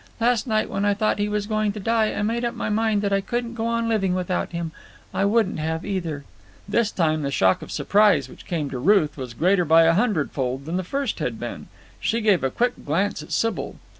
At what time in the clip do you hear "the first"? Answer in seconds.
10.77-11.19